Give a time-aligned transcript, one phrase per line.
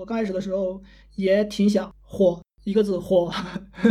[0.00, 0.82] 我刚开始的时候
[1.14, 3.32] 也挺想火，一个字火。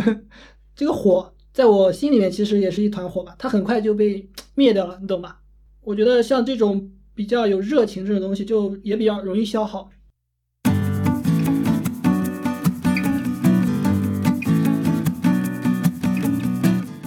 [0.76, 5.40] 这个火在我心里面其实也是一团火吧，它很快就被灭掉了，你懂吧？
[5.80, 9.90] 我觉得像这种比较有热情这种东西，就也比较容易消耗。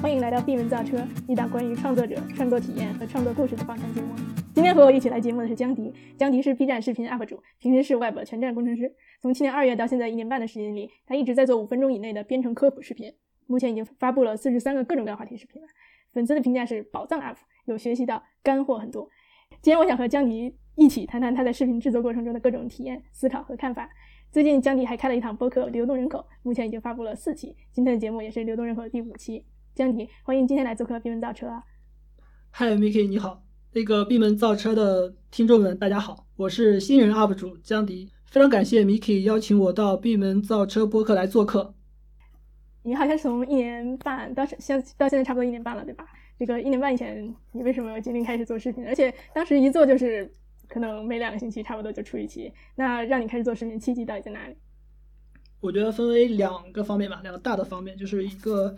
[0.00, 0.96] 欢迎来到闭门造车，
[1.28, 4.14] 一档关于创作者、创作体验和创作故事的访谈节目。
[4.56, 8.90] 今天和我一起来节目的是江迪，江迪是 B 站视频 UP 主，平时是 Web 全站工程师。
[9.20, 13.12] 从去年二月到现在一年半的时间里，他一直在做五分钟以内的编程科普视频，
[13.46, 15.68] 目前已经发布了四十三个各种各样话题视频了。
[16.14, 19.06] 粉丝的评价是宝藏 UP，有学习到，干货很多。
[19.60, 23.86] 今天我想和江迪一起谈谈他在视频制作过程中的各种体验、思考和看法。
[24.32, 29.44] 最近江迪还开了一堂播客《流动人口》，目前已经发布了四期，今天的节目也是《流动人口》的第五期。
[29.74, 31.62] 江迪，欢迎今天来做客闭门造车！
[32.50, 33.45] 嗨，Miki，你好。
[33.76, 41.74] 那个闭门造车的听众们，大家好，我是新人 UP 主江迪，非常感谢 Miki 邀请我到闭门造车播客来做客。
[42.84, 46.06] 你好像从一年半到现到现在差不多一年半了，对吧？
[46.38, 48.82] 这个一年半以前，你为什么决定开始做视频？
[48.86, 50.32] 而且当时一做就是
[50.66, 54.56] 可能每两个星期差不多就出一期，那让你开始做视频契机到底在哪里？
[55.60, 58.74] 我觉得分为两个方面吧，两个大的方面，就是一个，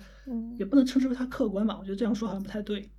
[0.59, 2.91] 也不能称之为它客观吧，我觉得这样说好像不太对。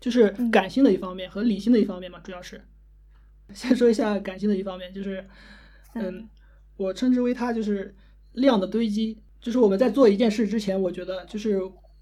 [0.00, 2.62] 就是感性的一方面和理性的一方面嘛，主要是，
[3.52, 5.26] 先说一下感性的一方面，就是，
[5.94, 6.28] 嗯，
[6.76, 7.94] 我称之为它就是
[8.32, 11.60] 量的堆积，就是我们在做一件事之前，我觉得就是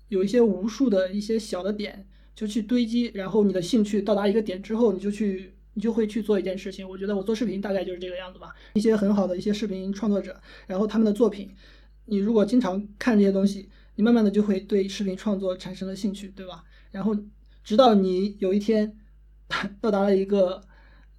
[0.08, 6.86] 有一些无数的一些小的点就去堆积，然后你的兴趣到达一个点之后，你就去你就会去做一件事情。
[6.86, 11.50] 我觉得我做视频大概就是这个样子吧，一些很好的一些视频创作者，然后他们的作品，
[12.04, 16.62] 你如果经常看这些东西，你慢慢的就会对视频创作产生了兴趣，对吧？
[16.90, 17.16] 然后。
[17.66, 18.96] 直到你有一天
[19.82, 20.62] 到达了一个，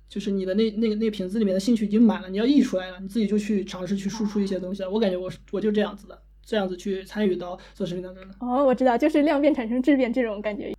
[0.07, 4.89] 就是你的那那个那个瓶子里面的兴趣已经满了，你要溢出来了，你自己就去尝试去输出一些东西了。
[4.89, 8.33] 我感觉我我就这样子的，这样子去参与到做视频当中的。
[8.39, 10.73] 哦，我知道，就是量变产生质变这种感觉。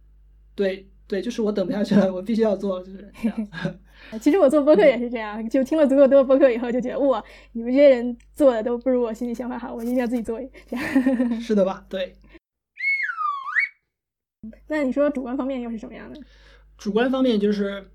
[0.54, 3.48] 对对，就是我等不下去了，我必须要做，就是这样。
[4.22, 10.40] 其实我做播客也是这样，就听了足够多播客以后，就觉得哇，你们这些人做的都不如我心里想法好，我一定要自己做。
[11.38, 11.84] 是的吧？
[11.90, 12.14] 对。
[14.68, 16.20] 那你说主观方面又是什么样的？
[16.76, 17.88] 主观方面就是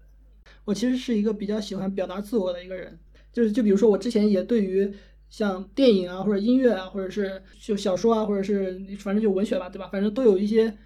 [0.65, 2.99] 我其实是一个比较喜欢表达自我的一个人，
[3.31, 4.93] 就是就比如说我之前也对于
[5.29, 9.87] 像电影啊或者音乐啊或者是就小说啊或者是反正就文学吧，对吧？
[9.87, 10.77] 反正都有一些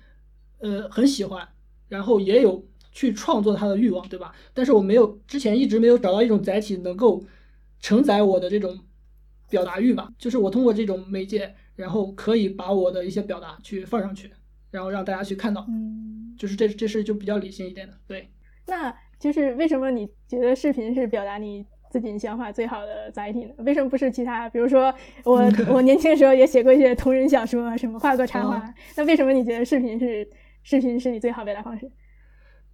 [0.59, 1.47] 呃很喜欢，
[1.89, 4.35] 然后也有去创作它的欲望，对吧？
[4.53, 7.23] 但是我没有之前一直没有找到一种载体能够
[7.79, 8.79] 承载我的这种
[9.49, 14.31] 表达欲吧，就是我通过这种媒介，然后可以把我的一些表达去放上去。
[14.71, 18.29] 然后让大家去看到，嗯，就是这这是就比较理性一点的，对。
[18.67, 23.53] 那就是为什么你觉得视频是表达你自己想法最好的载体呢？
[23.59, 24.49] 为什么不是其他？
[24.49, 25.41] 比如说我
[25.71, 28.73] 我年轻的时候也写过一些同人小说，什么画过插画。
[28.97, 30.29] 那为什么你觉得视频是
[30.63, 31.89] 视频是你最好表达方式？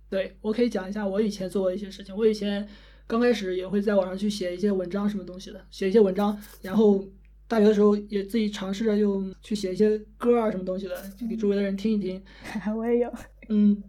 [0.10, 2.16] 对我可以讲一下我以前做过一些事情。
[2.16, 2.68] 我以前
[3.06, 7.04] 刚开始也会在网上去写一些文章什么东西的，写一些文章，然后。
[7.54, 12.20] 大学的时候也自己尝试着用去写一些歌啊什么东西的，就给周围的人听一听。
[12.76, 13.14] 我也有。
[13.50, 13.80] 嗯，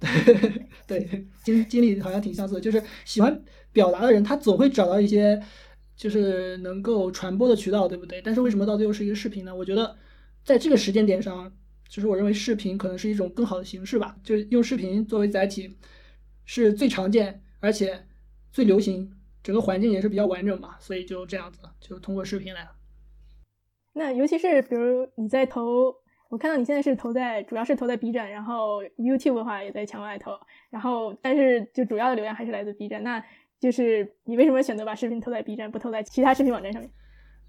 [0.00, 0.08] 对
[1.08, 3.40] 对，经经历好像挺相似的，就是喜欢
[3.72, 5.40] 表达的人，他总会找到一些
[5.94, 8.20] 就是能够传播的渠道，对不对？
[8.20, 9.54] 但是为什么到最后是一个视频呢？
[9.54, 9.96] 我觉得
[10.42, 11.52] 在这个时间点上，
[11.88, 15.76] 就是我认为视频可能是一种更好的形式吧，就用视频作为载体
[16.44, 18.06] 是最常见而且
[18.50, 22.70] 最流行，整个环境也是比较完整嘛，所以就这样子，就通过视频来了。
[23.96, 25.94] 那尤其是比如你在投，
[26.28, 30.32] 我看到你现在是投在，主要是投在 B 站，然后 YouTube 的话也在墙外投，
[30.68, 33.04] 然后但是就主要的流量还是来自 B 站。
[33.04, 33.24] 那
[33.60, 36.90] 就是你为什么选择把视频投在 B 站，不投在其他视频网站上面？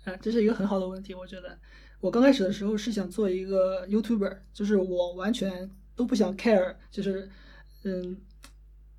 [0.03, 1.15] 啊，这是一个很好的问题。
[1.15, 1.57] 我觉得
[1.99, 7.27] 我刚开始的时候是想做一个 YouTuber，就是我完全都不想 care，就是
[7.85, 8.15] 嗯，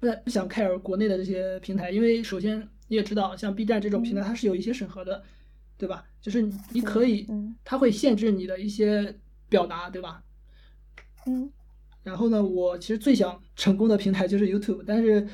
[0.01, 5.23] 不不想 care 国内的这些平台，因为首先你也知道，像 B 站这种平台，它是有一些审核的。
[5.79, 6.03] 对吧？
[6.27, 6.43] 就是
[6.73, 7.25] 你可以，
[7.65, 9.17] 它会限制你的一些
[9.49, 10.25] 表达，对吧？
[11.25, 11.49] 嗯。
[12.03, 15.25] 然后呢，我其实最想成功的平台就是 YouTube，但是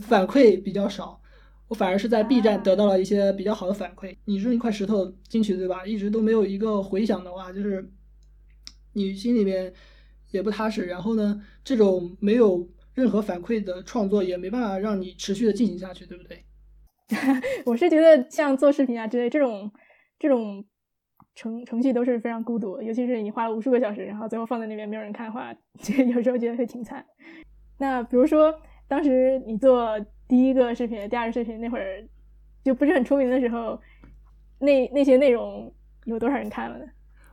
[0.00, 1.22] 反馈比较少。
[1.68, 4.16] 我反而是在 B 站得到了一些比较好的反馈。
[4.24, 5.86] 你扔一块石头进去，对吧？
[5.86, 7.88] 一直都没有一个回响的话，就是
[8.94, 9.72] 你心里面
[10.32, 10.86] 也不踏实。
[10.86, 16.44] 然后呢，这种没有任何反馈的创作也没办法让你持续的进行下去，对不对？
[17.64, 19.70] 我是觉得像做视频啊之类这种。
[20.22, 20.64] 这种
[21.34, 25.52] 程程序都是非常孤独，尤其是你花了无数个小时，然后最后放在那边没有人看的话，
[26.14, 27.04] 有时候觉得会挺惨。
[27.78, 28.54] 那比如说，
[28.86, 29.98] 当时你做
[30.28, 32.06] 第一个视频、第二个视频那会儿
[32.62, 33.80] 就不是很出名的时候，
[34.60, 35.74] 那那些内容
[36.04, 36.84] 有多少人看了呢？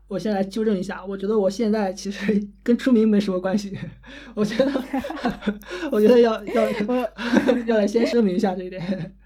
[0.08, 3.78] 我先来纠正一下，我觉得我现在其实 跟出名没什么关系。
[4.34, 4.72] 我觉得，
[5.94, 6.68] 我觉得要要
[7.68, 8.82] 要来先声明一下这一点。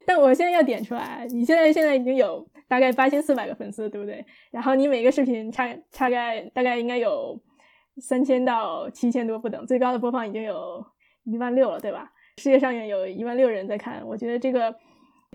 [0.06, 4.26] 但我现在要点出来，你现在现在已经有大概八千四百个粉丝，对不对？
[4.50, 7.40] 然后你每个视频差大概大概应该有
[7.98, 10.84] 三千到七千多不等，最高的播放已经有
[11.26, 12.12] 一万六了，对吧？
[12.40, 14.74] 世界上也有一万六人在看，我觉得这个。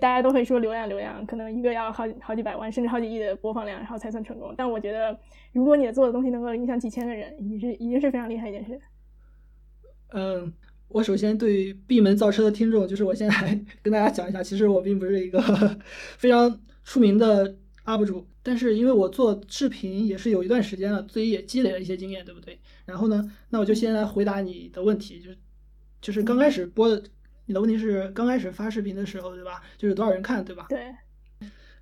[0.00, 4.54] 大家都会说流量，流量可能一个要好好几百万，甚至好几亿的播放量，然后才算成功。
[4.56, 5.18] 但我觉得，
[5.52, 8.80] 如果你做的东西能够影响几千个人，已是已经是非常厉害一件事。
[10.12, 10.54] 嗯，
[10.86, 15.40] 我首先对闭门造车的听众，就是我先来 跟大家讲一下，其实我并不是一个
[16.16, 16.48] 非常
[16.88, 17.54] 出名的
[17.84, 22.58] UP 主，但是因为我做视频也是有一段时间了，自己也积累了一些经验，对不对？
[22.86, 25.38] 然后呢，那我就先来回答你的问题，就是
[26.00, 27.04] 就是刚开始播的。
[27.44, 29.62] 你的问题是刚开始发视频的时候，对吧？
[29.76, 30.64] 就是多少人看，对吧？
[30.70, 30.94] 对。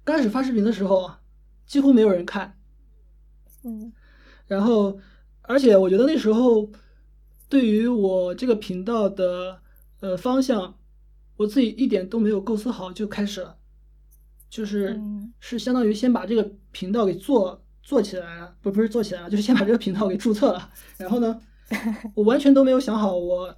[0.03, 1.09] 刚开始发视频的时候，
[1.67, 2.59] 几乎没有人看。
[3.63, 3.93] 嗯。
[4.49, 4.99] 然后，
[5.43, 6.69] 而且我觉得那时候，
[7.49, 9.61] 对于我这个频道的
[10.01, 10.77] 呃方向，
[11.37, 13.57] 我自己一点都没有构思好就开始了，
[14.57, 14.99] 就是
[15.41, 20.71] 是相当于先把这个频道给做做起来了，不不是做起来了，就是先把这个频道给注册了。
[20.97, 21.41] 然后呢，
[22.15, 23.55] 我完全都没有想好我。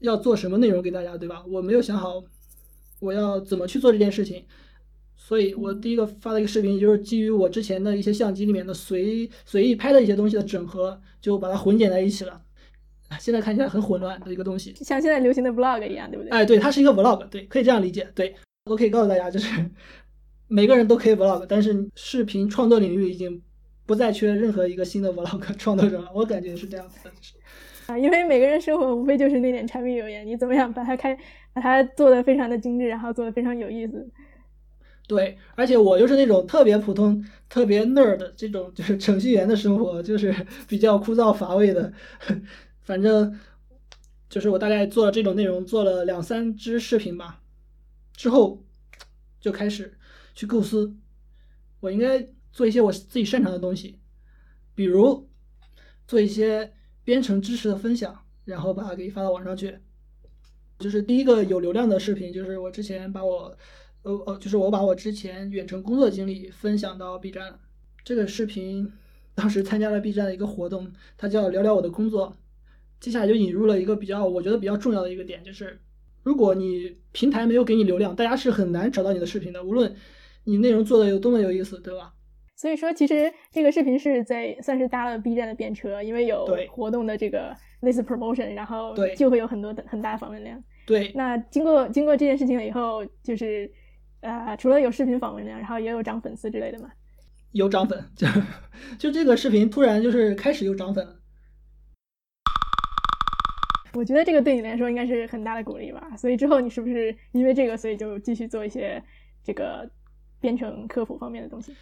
[0.00, 1.42] 要做什么内容给大家，对吧？
[1.48, 2.22] 我没有想好
[3.00, 4.44] 我要怎么去做这件事情，
[5.16, 12.42] 所以我第一个发的一个视频就是基于我之前的一些相机里面的随随意拍的一些东西的整合，就把它混剪在一起了。
[13.18, 16.30] 现在看起来很混乱的一个东西，像现在流行的 vlog 一样，对不对？
[16.30, 18.06] 哎，对，它是一个 vlog，对，可以这样理解。
[18.14, 18.36] 对，
[18.66, 19.48] 我可以告诉大家，就是
[20.48, 23.40] 每个人都可以 vlog，但是视频创作领域已经
[23.86, 26.10] 不再缺任何一个新的 vlog 创作者了。
[26.12, 27.10] 我感觉是这样子的。
[27.86, 31.16] 啊，因为每个人生活无非就是那点柴米油盐，你怎么样把它开，
[31.52, 34.10] 把它做的非常的精致，然后做的非常有意思。
[35.06, 40.34] 对，而且我就是那种特别普通、特别 nerd 这种，就是程序员的生活，就是
[40.66, 41.92] 比较枯燥乏味的。
[42.82, 43.38] 反正
[44.28, 47.40] 就是我大概做了这种内容，做了两三支视频吧，
[48.16, 48.64] 之后
[49.38, 49.96] 就开始
[50.34, 50.96] 去构思，
[51.80, 54.00] 我应该做一些我自己擅长的东西，
[54.74, 55.28] 比如
[56.08, 56.72] 做一些。
[57.06, 59.78] 编程知识的分享，然后把它给发到网上去。
[60.76, 63.56] 就是第一个有流量的视频，就是我之前把我，
[64.02, 67.60] 呃呃，就是我把我之前远程工作经历分享到 B 站。
[68.02, 68.92] 这个视频
[69.36, 72.36] 当时参加了 B 站的一个活动，它叫聊聊我的工作。
[72.98, 75.80] 接下来就引入了一个比较，我觉得比较重要的一个点，就是
[76.26, 79.94] 如果你平台没有给你流量，大家是很难找到你的视频的，无论
[80.42, 82.12] 你内容做的有多么有意思，对吧？
[82.56, 90.60] 所以说，其实这个视频是在算是搭了 B 站的便车，因为有活动的这个类似 promotion，然后就会有很多的很大的访问量。
[90.84, 91.12] 对。
[91.14, 93.70] 那经过经过这件事情了以后，就是
[94.20, 96.90] 呃，除了有视频访问量，然后也有涨粉丝之类的嘛。
[97.52, 98.26] 有涨粉，就
[98.98, 101.16] 就这个视频突然就是开始有涨粉了。
[103.96, 106.14] 我觉得这个对你来说应该是很大的鼓励吧。
[106.16, 109.02] 所以之后你是不是因为这个，所以就继续做一些
[109.42, 109.90] 这个
[110.38, 111.74] 编程科普方面的东西？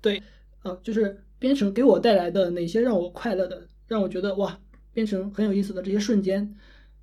[0.00, 0.22] 对，
[0.62, 4.58] 呃，就是编程给我带来的哪些让我快乐的，让我觉得哇，
[4.92, 6.54] 编程很有意思的这些瞬间，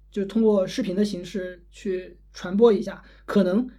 [0.09, 3.03] 就通过视频的形式去传播一下。
[3.25, 3.69] 可能，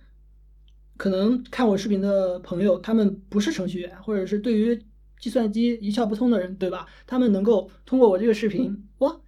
[0.96, 4.78] 可能看我视频的朋友，他们不是程序员，或者是对于
[5.18, 6.86] 计算机一窍不通的人，对吧？
[7.06, 9.18] 他们能够通过我这个视频，哇，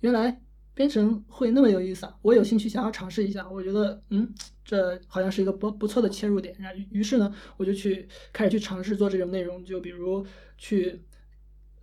[0.00, 0.42] 原来。
[0.78, 2.16] 编程会那么有意思啊！
[2.22, 4.32] 我有兴趣想要尝试一下，我觉得嗯，
[4.64, 6.54] 这好像是一个不不错的切入点。
[6.56, 10.24] 然后于是呢，我就去开始去尝试做这种内容，就比如
[10.56, 11.02] 去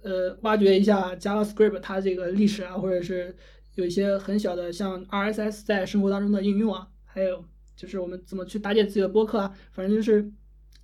[0.02, 3.36] 呃挖掘一下 JavaScript 它这个历史啊，或者是
[3.74, 7.44] 有一些很小的像 RSS 在生活当中的应用啊，还有
[7.76, 10.32] 就是我们怎么去搭建自己的播客啊，反正就是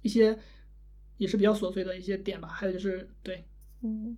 [0.01, 0.37] 一些
[1.15, 2.49] 也是比较琐碎的一些点吧。
[2.49, 3.45] 还有就是对，
[3.83, 4.17] 嗯。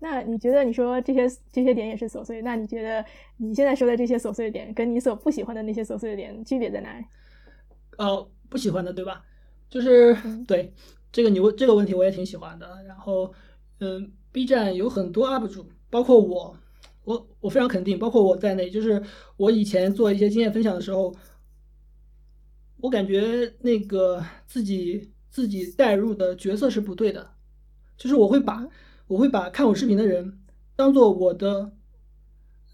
[0.00, 2.40] 那你觉得你说这些这些点也是琐碎？
[2.42, 3.04] 那你觉得
[3.38, 7.04] 你现在说的这些琐碎的点，跟你所不喜欢的那些琐碎的点区别在哪里？
[7.98, 9.24] 哦，不喜欢的对吧？
[9.68, 10.72] 就是 对
[11.10, 12.82] 这个你问这个问题我也挺喜欢的。
[12.86, 13.32] 然后，
[13.80, 16.56] 嗯，B 站有很多 UP 主，包括我，
[17.02, 19.02] 我我非常肯定，包括我在内，就是
[19.36, 21.12] 我以前做一些经验分享的时候，
[22.76, 27.32] 我感觉那个自己自己带入的角色是不对的，
[27.96, 28.64] 就是我会把。
[29.08, 30.38] 我会把看我视频的人
[30.76, 31.72] 当做我的，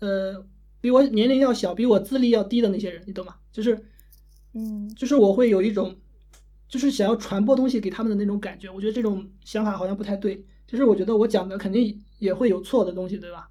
[0.00, 0.44] 呃，
[0.80, 3.36] 比我年龄要小、比我资历要低的那些人，你懂吗？
[3.50, 3.86] 就是，
[4.52, 5.96] 嗯，就是我会有一种，
[6.68, 8.68] 就是想要传播东西给他们的那种感觉。
[8.68, 10.44] 我觉得这种想法好像不太对。
[10.66, 13.48] 就是我觉得我讲的肯定也会有错的东西，对吧？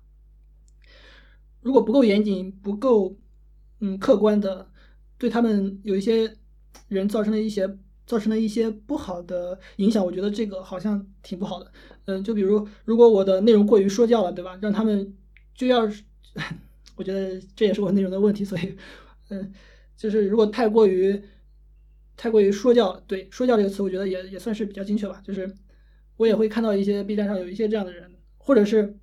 [1.62, 3.16] 如果不够严谨、不够
[3.80, 4.70] 嗯客观的，
[5.18, 6.36] 对他们有一些
[6.90, 11.72] 人造成了一些造成了一些不好的影响，我觉得这个好像挺不好的。
[12.06, 14.58] 嗯，就比如如果我的内容过于说教了，对吧？
[14.62, 15.16] 让他们
[15.56, 15.90] 就要，
[16.96, 18.44] 我觉得这也是我内容的问题。
[18.44, 18.76] 所以，
[19.30, 19.52] 嗯，
[19.96, 21.22] 就是如果太过于
[22.18, 25.22] 太过于说教，对“说教”这个词，我觉得也也算是比较精确吧。
[25.24, 25.56] 就是
[26.18, 28.98] 我也会看到一些 B 站上有一些这样的人，或者是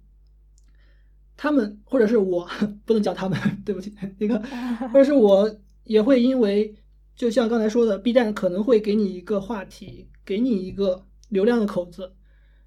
[1.36, 2.46] 他们，或者是我
[2.84, 4.38] 不能讲他们， 对不起，那个，
[4.88, 6.74] 或者是我也会因为。
[7.20, 12.14] 就像刚才说的，B 站可能会给你一个话题，给你一个流量的口子，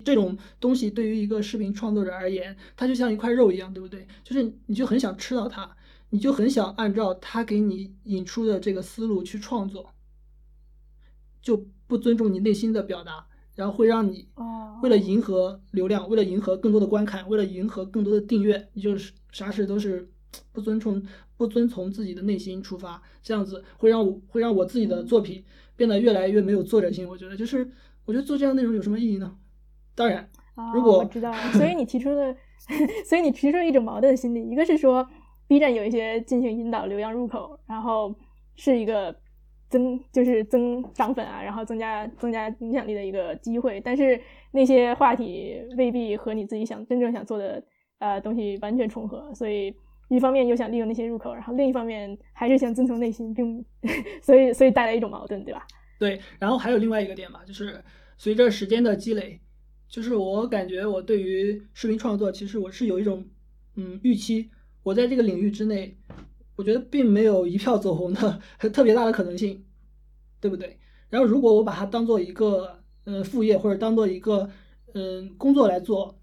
[0.05, 4.07] 这种东西对于一个视频创作者而言，它就像一块肉一样，对不对？
[4.23, 5.75] 就是你就很想吃到它，
[6.11, 9.89] 你就很想按照它给你引出的这个思路去创作，
[11.41, 14.27] 就不尊重你内心的表达，然后会让你
[14.83, 20.07] 为了迎合流量，为了迎合更多的观看，为了迎合更多的订阅，你就是啥事都是
[20.51, 21.03] 不尊重。
[21.43, 25.43] 不遵从自己的内心出发，这样子会让我会让我自己的作品
[25.75, 27.05] 变得越来越没有作者性。
[27.05, 27.69] 我觉得就是，
[28.05, 29.35] 我觉得做这样内容有什么意义呢？
[29.93, 30.29] 当然，
[30.73, 32.33] 如果我知道，所以你提出了，
[33.05, 35.05] 所以你提出了一种矛盾心理，一个是说
[35.49, 38.15] B 站有一些进行引导流量入口，然后
[38.55, 39.13] 是一个
[39.69, 44.17] 增就是增涨粉啊，然后增加增加影响力的一个机会，但是
[44.51, 47.61] 那些话题未必和你自己想真正想做的
[47.99, 49.75] 呃东西完全重合，所以。
[50.13, 53.65] 一方面又想利用那些入口，然后另一方面还是想遵从内心，并
[54.21, 55.65] 所以所以带来一种矛盾，对吧？
[55.97, 57.83] 对，然后还有另外一个点吧，就是
[58.17, 59.41] 随着时间的积累，
[59.87, 63.25] 就是我感觉我对于视频创作，其实我是有一种
[63.75, 64.51] 嗯预期，
[64.83, 65.97] 我在这个领域之内，
[66.55, 68.39] 我觉得并没有一票走红的
[68.69, 69.65] 特别大的可能性，
[70.39, 70.77] 对不对？
[71.09, 74.49] 然后如果我把它当做一个呃副业或者当做一个
[74.93, 76.19] 嗯工作来做。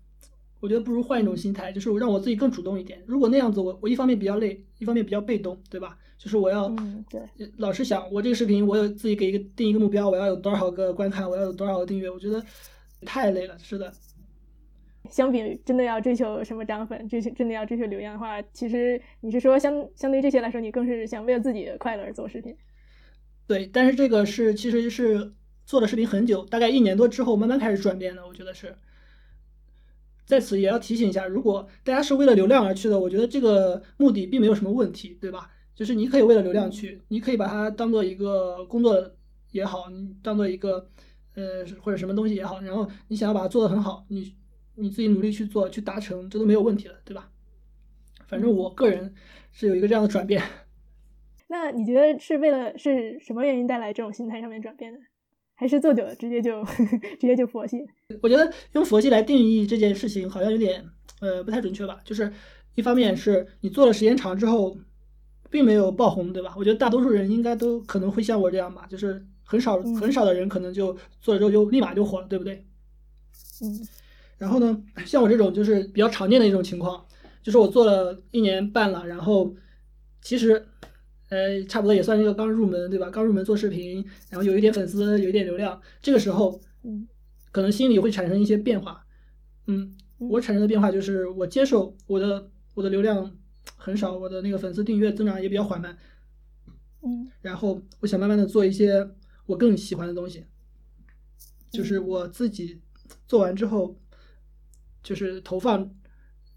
[0.61, 3.03] 我觉得不如换一种心态，就是我让我自己更主动一点。
[3.07, 5.99] 如果那样子，我我一方面比较累，一方面比较被动，对吧？
[6.19, 6.69] 就是我要
[7.09, 7.23] 对
[7.57, 12.45] 老是想，我这个视频我有自己给一个定一个目标，我要有多少个观看，我要有多少个订阅，我觉得
[13.07, 13.59] 太累了。
[13.59, 13.91] 是的，
[15.09, 22.55] 相比真的要追求什么涨粉，追求真的要追求流量的话，其实你是说相相对于这些来说，你更是想为了自己的快乐而做视频。
[23.47, 25.33] 对，但是这个是其实是
[25.65, 28.77] 做了视频很久，大概一年多之后慢慢开始转变的，我觉得是。
[30.31, 35.51] 在此也要提醒一下，如果大家是为了流量而去的，我觉得这个目的并没有什么问题，对吧？
[35.75, 39.11] 就是你可以为了流量去，你可以把它当做一个工作
[39.51, 40.89] 也好，你当做一个
[41.35, 44.33] 呃或者什么东西也好，然后你想要把它做得很好，你
[44.77, 47.29] 你自己努力去做，去达成，这都没有问题的，对吧？
[48.29, 49.13] 反正我个人
[49.51, 50.41] 是有一个这样的转变。
[51.49, 55.01] 那你觉得是为了是什么原因带来这种心态上面转变的？
[55.61, 57.77] 还是做久了直接就直接就佛系？
[58.23, 60.83] 我觉得用佛系来定义这件事情好像有点
[61.21, 62.01] 呃不太准确吧。
[62.03, 62.33] 就是
[62.77, 64.75] 一方面是你做了时间长之后，
[65.51, 66.55] 并没有爆红，对吧？
[66.57, 72.65] 我觉得大多数人应该都可能会像我这样吧，就是很少很少的人可能就做了之后就立马就火了，对不对？
[73.63, 73.87] 嗯。
[74.39, 77.05] 然后呢，像我这种就是比较常见的一种情况，
[77.43, 79.55] 就是我做了一年半了，然后
[80.23, 80.67] 其实。
[81.31, 83.09] 呃，差不多也算是一个刚入门，对吧？
[83.09, 87.07] 刚入门做视频，然后有一点粉丝，有一点流量，这个时候，嗯，
[87.53, 89.07] 可能心里会产生一些变化。
[89.69, 93.37] 嗯，我产生的变化就是我接受我的我的流量
[93.77, 95.97] 很少，我的那个粉丝订阅增长也比较缓慢。
[97.03, 99.09] 嗯，然后我想慢慢的做一些
[99.47, 100.45] 我更喜欢的东西，
[101.71, 102.81] 就是我自己
[103.29, 103.97] 做完之后，
[105.01, 105.95] 就是投放，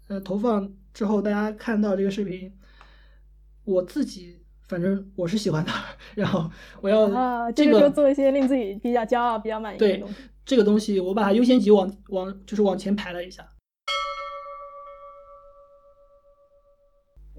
[0.08, 2.52] 呃，投放之后大家看到这个视频，
[3.62, 4.40] 我自己。
[4.68, 5.70] 反正我是喜欢的，
[6.14, 10.14] 然后我要啊，这个时候做一些令自己比较骄傲、比较满意的东西。
[10.44, 13.46] 这个东西我把它优先级往往就是往前排了一下。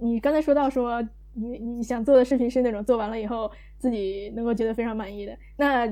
[0.02, 1.02] 你刚才说到说
[1.34, 5.88] 你你想做的视频是那种做完了以后自己能够觉得非常满意的，那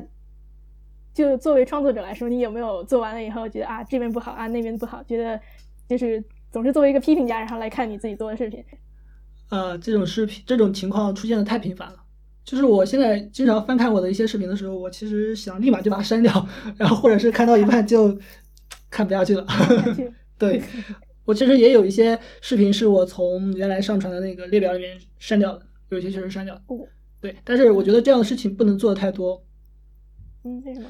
[1.13, 5.39] 就作为创作者来说，你有没有做完了以后觉得啊这边不好啊那边不好，觉得
[5.87, 8.63] 就是总是作为一个批评家然后来看你自己做的视频？
[9.53, 12.03] 啊，这种视频这种情况出现的太频繁了。
[12.43, 18.17] 就是我现在经常翻看我的一些视频的时候，我其实想立马就把它删掉， 然后或者是看到一半就
[18.89, 19.45] 看不下去了。
[20.39, 20.59] 对，
[21.23, 26.59] 我其实也有一些视频是我从原来上传的那个列表里面删掉的，有些确实删掉。
[27.21, 29.45] 对，但是我觉得这样的事情不能做的太多。
[30.43, 30.89] 嗯，为什么？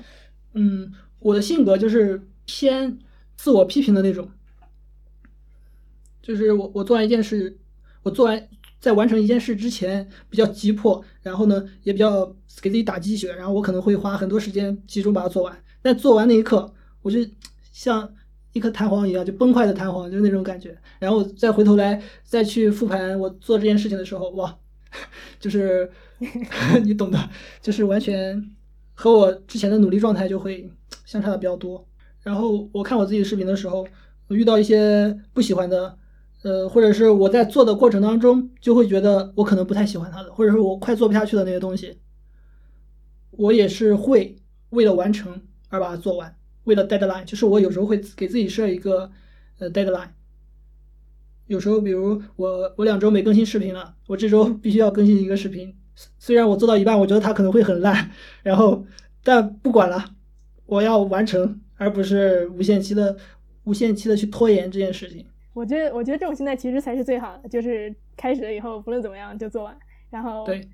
[0.53, 0.89] 嗯，
[1.20, 2.98] 我的性格就是偏
[3.36, 4.32] 自我批评的那种，
[6.22, 7.58] 就是我我做完一件事。
[8.03, 8.48] 我做完，
[8.79, 12.25] 在完成一件事之前比较急迫，然后呢也比较
[12.62, 15.57] 给自己打鸡血，然后我可能会花很多时间集中把它做完。
[15.81, 17.19] 但做完那一刻，我就
[17.72, 18.13] 像
[18.51, 20.77] 一颗弹簧一样，就崩坏的弹簧，就是那种感觉。
[21.00, 24.57] 然后再回头来再去复盘我做这件事情的时候，哇，
[25.39, 25.89] 就是
[26.83, 27.29] 你懂的，
[27.62, 28.50] 就是完全
[28.93, 30.69] 和我之前的努力状态就会
[31.05, 31.86] 相差的比较多。
[32.22, 33.86] 然后我看我自己视频的时候，
[34.29, 35.98] 遇到一些不喜欢的，
[36.43, 41.97] 呃，或者是我在做的过程当中就会觉得我可能不太喜欢它的，或者是我快做不下去的那些东西，
[43.31, 44.35] 我也是会
[44.69, 46.35] 为了完成而把它做完。
[46.65, 49.12] 为了 deadline，就是我有时候会给自己设一个
[49.59, 50.09] 呃 deadline。
[51.47, 55.75] 有时候，比如我我两周没更新视频了，我这周必须要更新一个视频。
[56.17, 58.12] 虽然我做到一半，我觉得它可能会很烂，
[58.43, 58.85] 然后
[59.23, 60.05] 但不管了，
[60.65, 63.17] 我要完成，而不是无限期的
[63.65, 65.25] 无限期的去拖延这件事情。
[65.53, 69.77] 我觉得，我觉得这种心态其实才是最好的，就是开始了以后，不论怎么样就做完，
[70.10, 70.67] 然后对，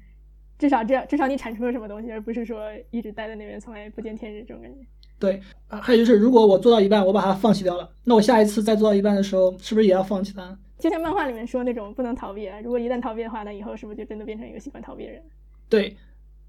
[0.58, 4.80] 至少这样，至少你产出了什么东西，而不是说一直待在那边，从来不见天日这种感觉。
[5.20, 10.58] 对啊，还有就是，如果我做到一半，我把它放弃掉了，那我下一次再做到一半的时候，是不是也要放弃它？
[10.78, 15.22] 就像漫画里面说那种不能逃避，如果一旦逃避的话，那以后是不是就真的变成一个喜欢逃避的人？
[15.68, 15.94] 对，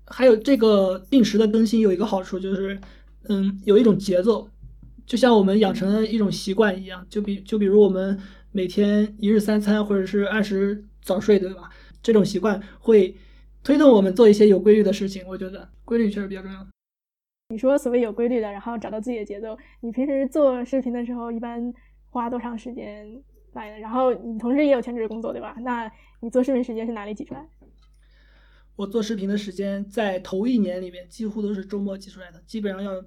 [0.06, 2.80] 还有这个定时的更新有一个好处就是，
[3.28, 4.48] 嗯，有一种节奏，
[5.10, 8.16] 就像我们养成了一种习惯一样，就比就比如我们
[8.52, 11.68] 每天一日三餐或者是按时早睡，对吧？
[12.00, 13.12] 这种习惯会
[13.64, 15.26] 推动我们做一些有规律的事情。
[15.26, 16.64] 我觉得规律确实比较重要。
[17.48, 19.58] 你说所谓有规律的，然后找到自己的节奏。
[19.80, 21.74] 你平时做视频的时候，一般
[22.10, 23.20] 花多长时间
[23.54, 23.80] 来的？
[23.80, 25.56] 然后你同时也有全职工作，对吧？
[25.62, 25.90] 那
[26.20, 27.44] 你做视频时间是哪里挤出来？
[28.76, 33.04] 我做视频的时间在头一年里面几乎都是周末挤出来的，基本上要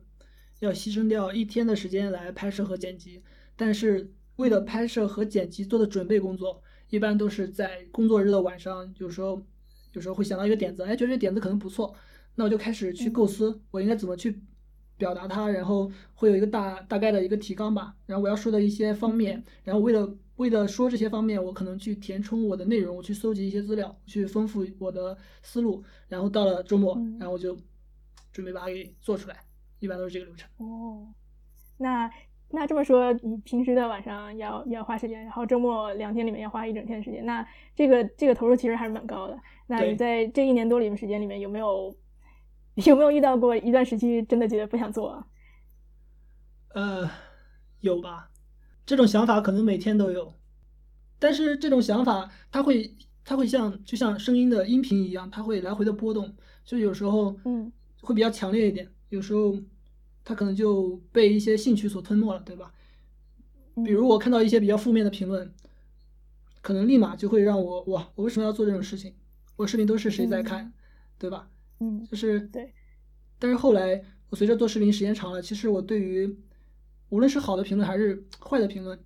[0.64, 3.22] 要牺牲掉一天的时间来拍摄和剪辑。
[3.56, 9.42] 但是为了拍摄和剪辑做的准备工作，一般都是在工作日的晚上，有时候
[9.94, 11.94] 有时候会想到一个点子，哎，觉得这点子可能不错。
[12.36, 14.42] 那我就开始去构思，我应该怎么去
[14.98, 17.96] 表达它，然后会有一个大大概的一个提纲吧。
[18.06, 25.84] 然后我要说的一些方面，然后为了为了说这些方面，我可能去填充我的内容，我去搜集一些资料，去丰富我的思路。
[26.08, 27.56] 然后到了周末，然后我就
[28.32, 29.40] 准备把它给做出来，
[29.84, 30.50] 一般都是这个流程。
[30.58, 31.14] 哦，
[31.78, 32.10] 那
[32.50, 39.38] 那这么说，你平时的晚上要要花时间，然后周末两天里面要花一整天的时间，那这个这个投入其实还是蛮高的。
[39.68, 41.96] 那你在这一年多里面时间里面有没有？
[42.88, 45.24] 有没有遇到过一段时期真的觉得不想做？
[46.74, 47.08] 呃，
[47.82, 48.32] 有吧。
[48.84, 50.34] 这种想法可能每天都有，
[51.20, 52.92] 但是这种想法它会
[53.24, 59.56] 它会像就像声音的音频一样，它会来回的波动，就有时候嗯会比较强烈一点，有时候
[60.24, 62.74] 它可能就被一些兴趣所吞没了，对吧？
[63.84, 65.54] 比如我看到一些比较负面的评论，
[66.62, 69.14] 可能立马就会让我哇，我为什么要做这种事情？
[69.56, 70.72] 我视频都是谁在看，
[71.18, 71.50] 对吧？
[71.80, 72.74] 嗯，就是对，
[73.40, 76.38] 但是后来我随着做视频时间长了，其实我对于
[77.10, 79.00] 无论是好的评论还是坏的评论，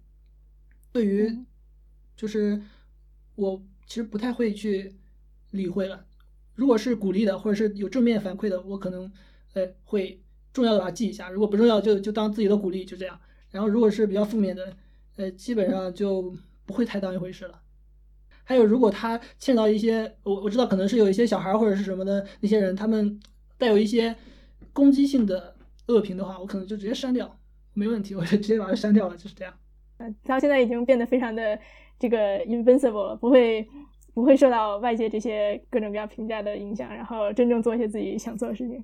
[0.92, 1.34] 对于
[2.16, 2.62] 就是
[3.36, 4.96] 我其实不太会去
[5.52, 6.06] 理会了。
[6.56, 9.12] 如果是鼓励的或者是有正面反馈的，我可能
[9.54, 10.22] 呃会
[10.58, 13.20] 重要的把它记一下；如果不重要，就就当自己的鼓励，就这样。
[13.52, 14.74] 然后如果是比较负面的，
[15.16, 17.62] 呃，基本上就不会太当一回事了。
[18.44, 23.20] 还有，如果他牵扯到一些，我我知道可能是有一些小孩或者是什么的那些人，他们
[23.58, 24.16] 带有一些
[24.74, 25.56] 攻击性的
[25.88, 27.38] 恶评的话，我可能就直接删掉，
[27.74, 29.54] 没问题，我就直接把它删掉了，就是这样。
[29.98, 31.60] 嗯，他现在已经变得非常的
[32.00, 33.68] 这个 invincible 了，不会
[34.14, 38.78] 不会受到外界这些各种各样评价的影响，然后真正做一些自己想做的事情，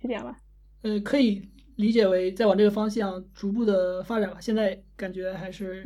[0.00, 0.36] 是这样吧？
[0.82, 1.42] 呃，可以
[1.76, 4.38] 理解为在往这个方向逐步的发展吧。
[4.40, 5.84] 现在感觉还是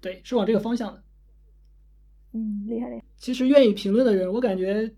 [0.00, 1.02] 对，是往这个方向的。
[2.32, 3.04] 嗯，厉害厉害。
[3.16, 4.92] 其实愿意评论的人，我感觉，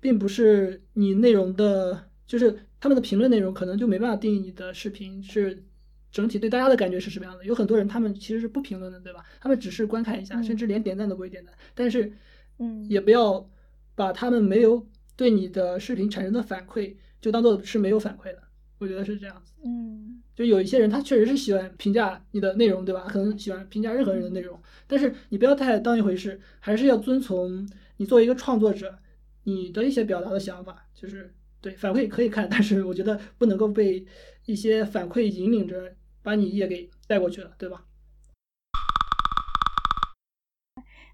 [0.00, 5.64] 并不是你内容的，就是他们的评论内容可能就没办法定义你的视频是
[6.12, 7.44] 整体对大家的感觉是什么样的。
[7.44, 9.24] 有很多人他们其实是不评论的，对吧？
[9.40, 11.54] 他们只是观看一下，甚至连点赞都不会点赞。
[11.74, 12.12] 但是，
[12.58, 13.48] 嗯，也不要
[13.94, 18.42] 把他们没有对你的视频产生的反馈就当做是没有反馈的。
[18.78, 19.52] 我觉得是这样子。
[19.62, 23.06] 嗯，就有一些人他确实是喜欢评价你的内容，对吧？
[23.08, 24.58] 可能喜欢评价任何人的内容。
[24.86, 28.98] 但是你不要太当一回事，还是要遵从你作为一个创作者，
[29.44, 34.02] 你的一些表达的想法，就是对反馈可以看，但是我觉得不能够被
[34.46, 37.84] 一些反馈引领着把你也给带过去了，对吧？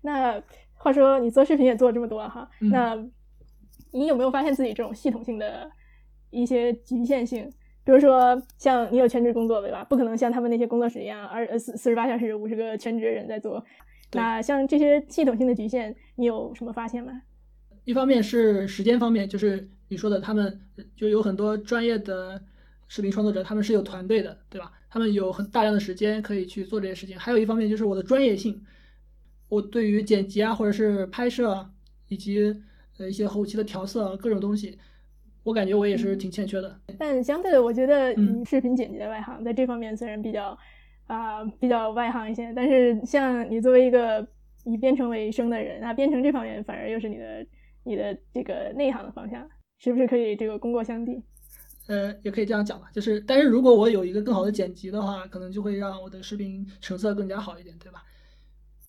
[0.03, 0.41] 那
[0.75, 2.95] 话说你做视频也做了这么多哈，那
[3.91, 5.69] 你有没有发现自己这种系统性的
[6.31, 7.51] 一些局限性？
[7.85, 9.85] 比如说，像你有全职工作对吧？
[9.85, 13.65] 不可能像他们那些工作室一样，二四四十八小时五十个全职人在做。
[14.13, 17.23] 那像这些系统性的局限，你有什么发现吗？
[17.85, 20.61] 一方面是时间方面，就是你说的，他们
[20.97, 22.43] 就有很多专业的
[22.89, 24.73] 视频创作者，他们是有团队的，对吧？
[24.91, 27.17] 他们有很大量的时间可以去做这些事情。
[27.17, 28.61] 还有一方面就是我的专业性，
[29.49, 31.69] 我对于剪辑啊，或者是拍摄
[32.09, 32.53] 以及
[32.99, 34.77] 呃一些后期的调色各种东西。
[35.47, 36.81] 我感觉我也是挺欠缺的。
[36.99, 40.59] 但相对的，我觉得你视频剪辑的外行，在这方面虽然比较
[41.07, 44.27] 啊比较外行一些，但是像你作为一个
[44.65, 47.47] 以编程为生的人，那编程这方面反而又是你的
[47.85, 51.23] 你的这个内行的方向，是不是可以这个功过相抵？
[51.87, 58.03] 呃，也可以这样讲吧，就是，但是如果我有一个更好的剪辑的话，可能就会让我的视频成色更加好一点，对吧？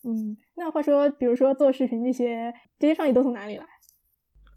[0.04, 3.64] 嗯，那话说，比如说做视频这些这些创意都从哪里来？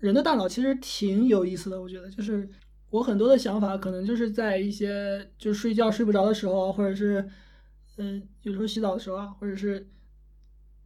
[0.00, 2.48] 人的大脑其实挺有意思的，我觉得，就是
[2.90, 7.28] 我很多的想法可能就是在一些就是睡觉睡不着的时候，或者是
[7.98, 9.86] 嗯有时候洗澡的时候啊，或者是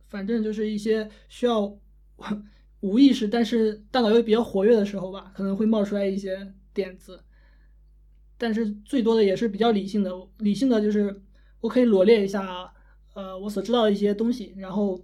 [0.09, 1.79] 反正就是一些需要
[2.81, 7.21] 无意识，但是大脑又比较活跃的时候吧，可能会冒出来一些点子。
[8.37, 11.23] 但是最多的也是比较理性的，理性的就是
[11.61, 12.71] 我可以罗列一下，
[13.15, 15.01] 呃，我所知道的一些东西，然后，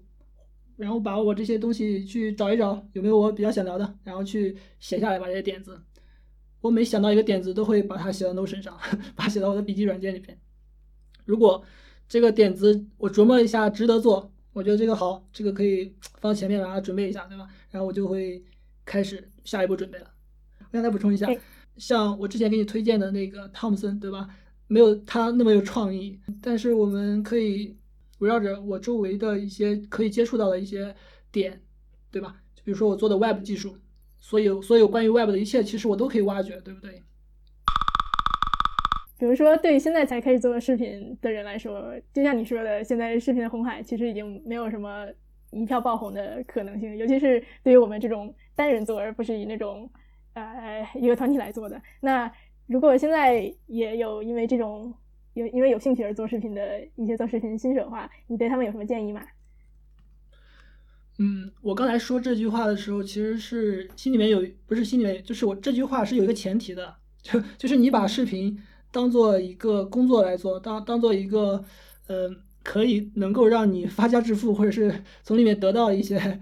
[0.81, 5.79] 然后把我这些东西去找一找有没有我比较想聊的，然后去写下来把这些点子。
[6.63, 8.77] 我每想到一个点子，都会把它写到 Notion 上，
[9.15, 10.37] 把它写到我的笔记软件里边。
[11.25, 11.63] 如果
[12.09, 17.47] 这个点子我琢磨一下值得做，我觉得这个好，这个可以放前面把它准备一下，对吧？
[17.71, 18.43] 然后我就会
[18.85, 20.11] 开始下一步准备了。
[20.59, 21.29] 我想再补充一下。
[21.77, 24.29] 像我之前给你推荐的那个汤姆森，对吧？
[24.67, 27.75] 没有他那么有创意，但是我们可以
[28.21, 30.95] 围绕着我周围的一些可以接触到的一些
[31.31, 31.61] 点，
[32.11, 32.37] 对吧？
[32.55, 33.77] 就比如说我做的 Web 技术，
[34.19, 37.03] 所有所有关于 Web 的一切，其实我都可以挖掘，对不对？
[39.19, 45.07] 比如说，对现在才开始做视频的人来说，就像你说的，现在视频的红海其实已经没有什么
[45.51, 49.91] 一票爆红的可能性，尤其是对于我们这种单人做，而不是以那种。
[50.33, 51.83] 呃，一个团体来做的。
[52.01, 52.33] 那
[52.69, 54.95] 如果现在也有因为这种
[55.35, 59.23] 有因为有兴趣而做视频的一些做视频新手的话，你对他们有什么建议吗？
[61.19, 68.59] 嗯，我刚才说这句话的时候，其实是心里面有，不是心里面，就是我这句话是有一个前提的，就就是你把视频
[68.91, 71.63] 当做一个工作来做，当当做一个
[72.07, 72.31] 呃
[72.63, 76.41] 可以能够让你发家致富，或者是从里面得到一些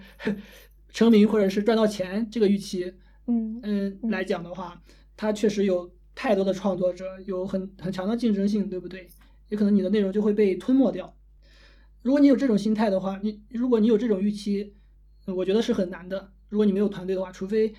[0.91, 2.95] 成名，或者是赚到钱这个预期。
[3.27, 4.81] 嗯嗯，来讲的话，
[5.17, 9.09] 它确实有太多的创作者，有很很强的竞争性，对不对？
[9.51, 11.15] 也可能你的内容就会被吞没掉。
[12.03, 14.75] 如果你有这种心态的话，你如果你有这种预期，
[15.27, 16.33] 我觉得是很难的。
[16.49, 17.73] 如果你没有团队的话，除非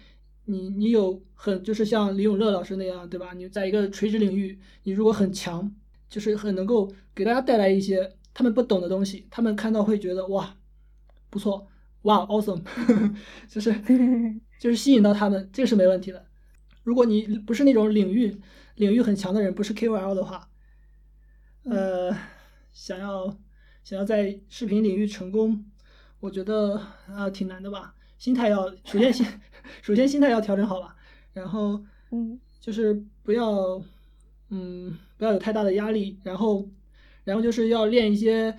[0.45, 3.33] 你你有很就是像李永乐老师那样，对吧？
[3.33, 5.69] 你在一个垂直领域，你如果很强，
[6.09, 10.55] 就是很能够给大家带来一些他们不懂的东西，他们看到会觉得哇，
[11.29, 11.67] 不错。
[12.03, 12.63] 哇，awesome，
[13.49, 13.75] 就是
[14.61, 16.25] 就是吸引到他们，这个是没问题的。
[16.83, 18.39] 如果你不是那种领域
[18.75, 20.49] 领域很强的人，不是 KOL 的话，
[21.63, 22.15] 呃，
[22.71, 23.37] 想要
[23.83, 25.65] 想要在视频领域成功，
[26.19, 27.93] 我觉得啊挺难的吧。
[28.17, 29.25] 心态要首先心
[29.81, 30.95] 首先心态要调整好吧，
[31.33, 33.81] 然后嗯，就是不要
[34.49, 36.69] 嗯不要有太大的压力，然后
[37.23, 38.55] 然后就是要练一些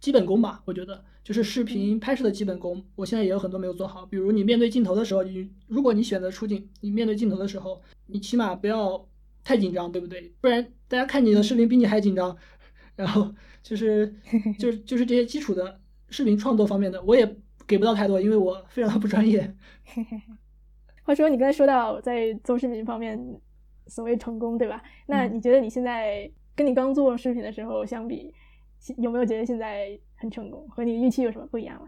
[0.00, 1.04] 基本功吧，我觉得。
[1.24, 4.04] 就是视频拍摄的基本功，我现在也有很多没有做好。
[4.04, 9.08] 比如你面对镜头的时候，你如果你选择出镜，你面对镜头的时候，你起码不要
[9.42, 10.30] 太紧张，对不对？
[10.42, 12.36] 不然大家看你的视频比你还紧张。
[12.94, 14.14] 然后就是
[14.58, 17.26] 就是就是这些基础的视频创作方面的，我也
[17.66, 19.52] 给不到太多，因为我非常的不专业。
[21.04, 23.18] 话说你刚才说到在做视频方面
[23.86, 24.82] 所谓成功，对吧？
[25.06, 28.32] 那你觉得你现在跟你刚做视频的时候相比，
[28.98, 29.98] 有没有觉得现在？
[30.24, 31.86] 很成功，和你预期有什么不一样吗？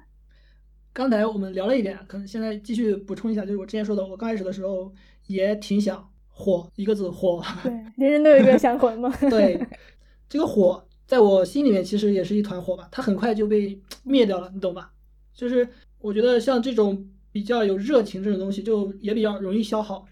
[0.93, 4.93] 刚才我们聊了一点，可能现在继续补充一下，就是我之前说的，我刚开始的时候
[5.27, 7.43] 也挺想火，一个字火。
[7.63, 9.09] 对，人人都有一个想火嘛。
[9.31, 9.59] 对，
[10.29, 14.93] 这个火在我心里面其实也是一团火吧，它很快就被灭掉了，你懂吧？
[15.33, 15.67] 就是
[16.01, 20.07] 我觉得像这种比较有热情这种东西，就也比较容易消耗。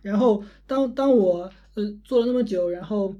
[0.00, 3.14] 然后当当我呃做了那么久，然后。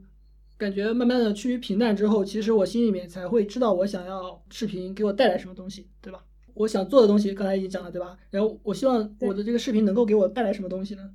[0.59, 6.25] 感觉慢慢的趋于平淡之后，其实我心里面才会知道我想要视频给我带来什么东西，对吧？
[6.55, 8.17] 我想做的东西刚才已经讲了，对吧？
[8.31, 11.11] 然后我希望我的这个视频能够给我带来什么东西呢？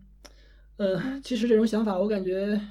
[0.78, 2.62] 呃，其实这种想法我感觉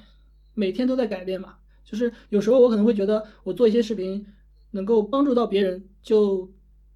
[0.53, 1.59] 每天都在改变吧。
[1.83, 4.25] 就是有时候我可能会觉得我做一些视频
[4.71, 6.49] 能够帮助到别人，就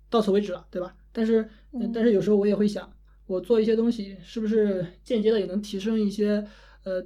[0.10, 0.96] 到此为止了，对吧？
[1.12, 1.50] 但是，
[1.94, 2.90] 但是有时候我也会想，
[3.28, 6.48] 我做一些东西是不是间接的也能提升一些
[6.86, 7.06] 呃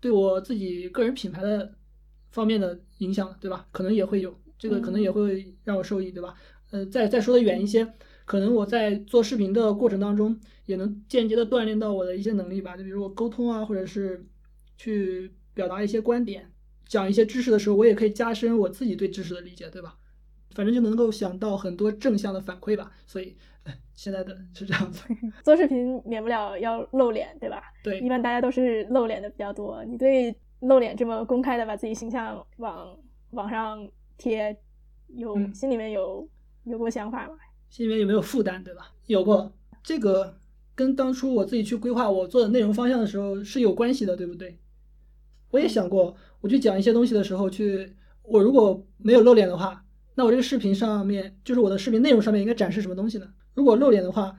[0.00, 1.74] 对我自己个人品牌的。
[2.30, 3.66] 方面的影响，对吧？
[3.72, 6.34] 可能也会有这个，可能也会让我受益，对吧？
[6.70, 7.86] 呃，再再说的远一些，
[8.24, 12.76] 可能我在做视频的过程当中，也能间接的锻炼到我的一些能力吧。
[12.76, 14.26] 就比如我沟通啊，或者是
[14.76, 16.50] 去表达一些观点，
[16.86, 19.96] 讲一些知识的时候，我也可以加深我自己对知识的理解，对吧？
[20.50, 22.90] 反正就能够想到很多正向的反馈吧。
[23.06, 23.36] 所以
[23.94, 25.04] 现在的是这样子。
[25.42, 27.62] 做视频免不了要露脸，对吧？
[27.82, 29.84] 对，一般大家都是露脸的比较多。
[29.84, 32.96] 你对露脸这么公开的把自己形象往
[33.30, 34.56] 网上贴，
[35.08, 36.28] 有心里面有
[36.64, 37.36] 有过想法吗？
[37.70, 38.92] 心里面有没有负担，对吧？
[39.06, 40.36] 有过，这个
[40.74, 44.58] 跟当初我自己去规划我做的内容方向的时候是有关系的，对不对？
[45.50, 53.32] 我也想过，我去讲一些东西的时候，去我如果没有露脸的话，那我这个视频上面就是我的视频内容上面应该展示什么东西呢？
[53.54, 54.36] 如果露脸的话，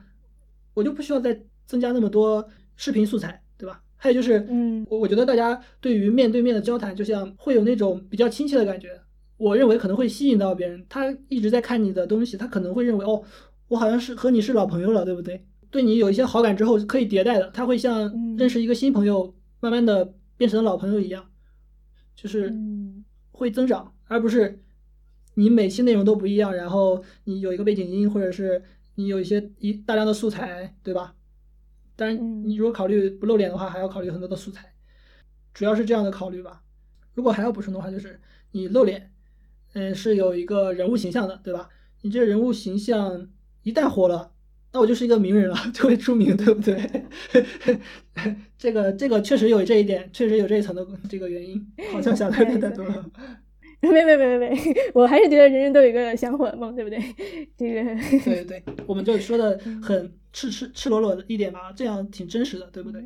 [0.74, 3.82] 我就不需要再增加那么多视频素材，对吧？
[4.02, 8.98] 还有就是，嗯，我我觉得大家对于面对面的交谈，就像会有那种比较亲切的感觉。
[9.36, 13.22] 我认为可能会吸引到别人，他一直在看你的东西，他可能会认为哦，
[13.68, 15.44] 我好像是和你是老朋友了，对不对？
[15.70, 21.26] 对你有一些好感之后可以迭代的，他会像认识一个新朋友，慢慢的变成了老朋友一样，
[22.16, 22.54] 就是
[23.32, 24.60] 会增长，而不是
[25.34, 28.62] 你每期内容都不一样，然后你有一个背景音，或者是
[28.94, 31.14] 你有一些一大量的素材，对吧？
[32.00, 34.72] 当然，你如果考虑不露脸的话，还要考虑很多的素材，
[35.52, 36.62] 主要是这样的考虑吧。
[37.12, 38.18] 如果还要补充的话，就是
[38.52, 39.12] 你露脸。
[39.74, 41.68] 嗯，是有一个人物形象的，对吧？
[42.00, 43.28] 你这个人物形象
[43.64, 44.32] 一旦火了，
[44.72, 47.04] 那我就是一个名人了， 就会出名，对不对？
[48.56, 53.04] 这个这个确实有这一点，确实有这一层的这个原因，好像想的有点太多了。
[53.88, 54.56] 没没没没没，
[54.94, 56.98] 我还是觉得人人都有一个想火的梦，对不对？
[57.56, 57.82] 这个
[58.24, 63.00] 对对，我们就说的很赤赤赤裸裸的一点吧，这样挺真实的，对不对？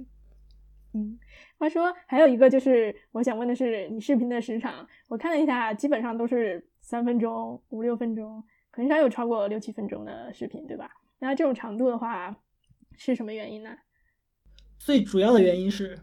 [0.95, 1.19] 嗯。
[1.57, 10.91] 话说还有一个就是，我想问的是，你视频的时长，我看了一下，基本上都是三分钟、五六分钟，很少有超过六七分钟的视频，对吧？
[11.21, 12.37] 那这种长度的话，
[12.97, 13.71] 是什么原因呢？
[14.81, 15.97] 最主要的原因是，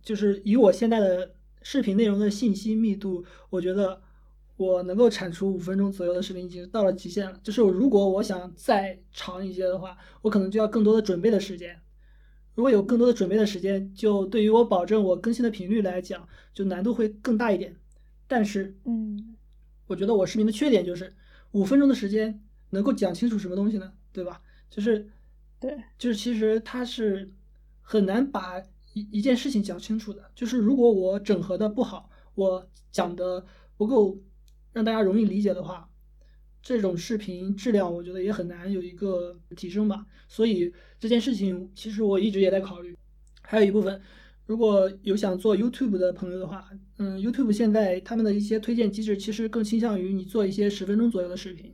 [0.00, 1.34] 就是以我现在的
[1.68, 4.00] 视频内容的信息密度，我觉得
[4.56, 7.40] 我能够产出五分钟左右的视频已经到了极限了。
[7.42, 11.76] 就是如果我想再长一些的话，我可能就要更多的准备的时间。
[12.54, 17.74] 如果有更多的准备的时间，就对于我保证我更新的频率来讲，就难度会更大一点。
[18.28, 19.34] 但是，嗯，
[19.88, 21.12] 我觉得我视频的缺点就是
[21.50, 23.92] 五分钟的时间能够讲清楚什么东西呢？
[24.12, 24.40] 对吧？
[24.70, 25.10] 就是，
[25.58, 27.32] 对，就是其实它是
[27.82, 28.62] 很难把
[28.96, 30.30] 一一件事情讲清楚的。
[30.34, 33.44] 就是如果我整合的不好，我讲的
[33.76, 34.18] 不够
[34.72, 35.88] 让大家容易理解的话。
[36.62, 40.04] 这种视频质量，我觉得也很难有一个提升吧。
[40.26, 42.96] 所以这件事情，其实我一直也在考虑。
[43.42, 44.00] 还有一部分，
[44.46, 51.72] 如果有想做 YouTube 的朋友的话，嗯，YouTube 现在他们的一些推荐机制，其实更倾向于你做一些十分钟左右的视频。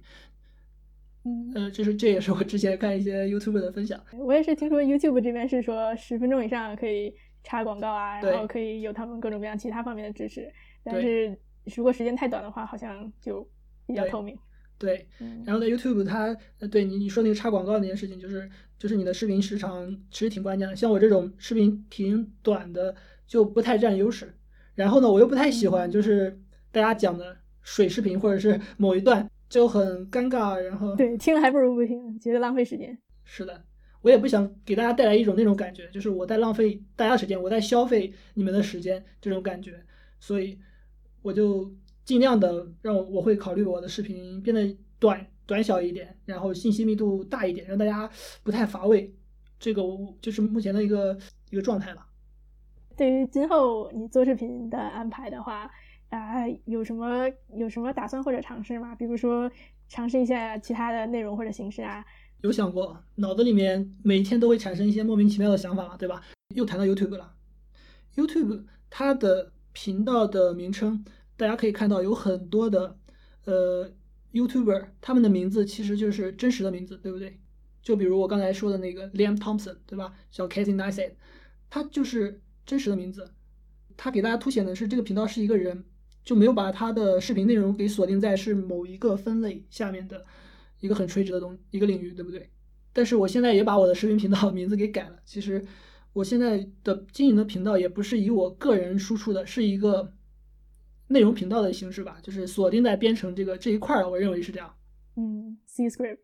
[1.24, 4.02] 嗯，呃，这是这也是我之前看一些 YouTube 的分享。
[4.18, 10.50] 我也是听说 YouTube 这边是说十分钟以上可以插广告啊，然后可以有他们各种各样其他方面的支持。
[10.82, 11.38] 但是
[11.76, 13.48] 如果时间太短的话，好像就
[13.86, 14.36] 比较透明。
[14.78, 15.06] 对，
[15.44, 20.74] 然后在 YouTube，它呃，对你你说那个插广告那件事情，就是就是你的视频时长其实挺关键的。
[20.74, 22.92] 像我这种视频挺短的，
[23.28, 24.34] 就不太占优势。
[24.74, 26.36] 然后呢，我又不太喜欢就是
[26.72, 30.56] 大家讲的水视频或者是某一段就很尴尬。
[30.56, 32.98] 然后对，听了还不如不听，觉得浪费时间。
[33.24, 33.62] 是的，
[34.00, 39.84] 我也不想给大家带来一种那种感觉，就是我在浪费大家时间，我在消费你们的时间这种感觉。
[40.18, 40.58] 所以
[41.20, 41.70] 我就。
[42.04, 48.10] 尽量的让我我会考虑我的视频变得短短小一点，然后信息密度大一点，让大家
[48.42, 49.14] 不太乏味。
[49.56, 51.16] 这个我就是目前的一个
[51.50, 52.08] 一个状态吧。
[52.96, 55.70] 对于今后你做视频的安排的话，
[56.12, 58.94] 啊，有什么有什么打算或者尝试吗？
[58.94, 59.50] 比如说
[59.88, 62.04] 尝试一下其他的内容或者形式啊？
[62.42, 66.22] 有想过，脑子里面每天都会产生一些莫名其妙的想法嘛，对吧？
[66.54, 67.34] 又谈到 YouTube 了
[68.14, 71.04] ，YouTube 它的频道的名称。
[71.34, 72.96] 大家可以看到有很多的
[73.46, 73.90] 呃
[74.32, 77.40] YouTuber，他们的名字其实就是真实的名字，对不对？
[77.80, 80.12] 就比如我刚才说的那个 Liam Thompson，对吧？
[80.30, 81.12] 小 Casey Neistat，
[81.70, 83.32] 他就是真实的名字。
[83.96, 85.84] 他给大家凸显的是这个频道是一个人，
[86.24, 90.24] 就没有把他的视频内容给锁定在是某一个分类下面的
[90.80, 92.48] 一个很垂直的东一个领域，对不对？
[92.92, 95.16] 但是我现在也把我的视频频道 名字给改了。
[95.24, 95.64] 其实
[96.12, 100.12] 我现在的经营的频道也不是以我个人输出的，是一个。
[101.08, 104.74] 内容频道的形式吧，就是锁定在编程这个这一块儿，我认为是这样。
[105.16, 106.16] 嗯，C script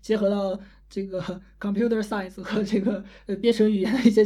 [0.00, 0.56] 结合到
[0.88, 1.20] 这个
[1.58, 4.24] computer science 和这个呃编程语言的一些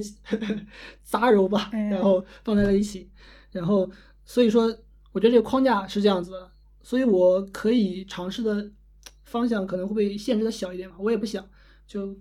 [1.02, 3.08] 杂糅吧，然后放在了一起。
[3.50, 3.90] 然后
[4.26, 4.70] 所以说，
[5.12, 6.50] 我觉得这个框架是这样子的，
[6.82, 8.70] 所以我可以尝试的
[9.24, 11.48] 方向可能会被限制的小一点吧，我也不想
[11.86, 12.16] 就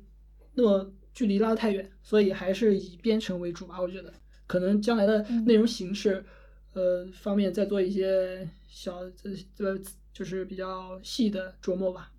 [0.53, 3.79] 那么距离拉得太远，所以还是以编程为主吧。
[3.79, 4.13] 我觉得
[4.47, 6.25] 可能将来的内容形式。
[6.73, 9.75] 呃，方面再做一些小这这
[10.13, 12.11] 就是比较细的琢磨吧。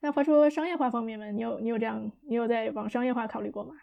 [0.00, 1.30] 那话说商业化方面呢？
[1.30, 3.74] 你有你有这样，你有在往商业化考虑过吗？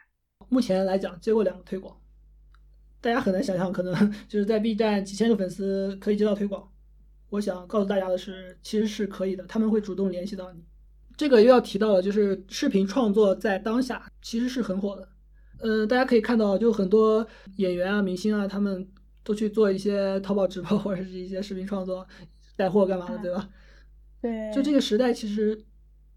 [0.50, 1.96] 目前来讲，接过两个推广，
[3.04, 3.94] 大家很难想象，可能
[4.30, 6.66] 就是在 B 站几千个粉丝可以接到推广。
[7.30, 10.64] 我想告诉大家的是，其实是可以的，他们会主动联系到你。
[11.18, 15.10] 这个又要提到了，就是视频创作在当下其实是很火的。
[15.60, 18.88] 嗯，大家可以看到，就很多演员啊、明星啊，他们
[19.22, 22.08] 都去做一些淘宝直播 或者是一些视频创作、
[22.56, 23.50] 带货干嘛的，对吧？
[24.22, 24.50] 对。
[24.56, 25.62] 就这个时代其实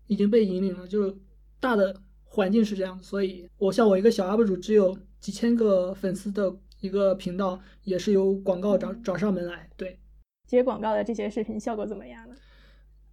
[0.06, 1.12] 已经被引领了，就是
[1.58, 9.98] 大的环境是这样，所以我像我一个小 UP 主，只有几千个粉丝的一个频道，也是由广告找找上门来，对。
[10.46, 12.34] 接广告的这些视频效果怎么样呢？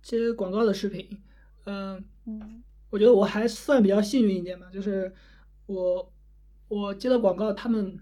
[0.01, 1.07] 接广告的视频，
[1.65, 5.11] 嗯嗯，我觉得我还算比较幸运一点吧，就是
[5.65, 6.13] 我
[6.67, 7.97] 我接的广告，他们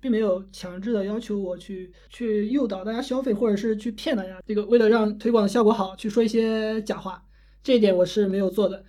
[0.00, 4.40] 并没有强制的要求我去去诱导大家消费，或者是去骗大家。
[4.46, 7.24] 这个为了让推广的效果好，去说一些假话，
[7.62, 8.84] 这一点我是没有做的。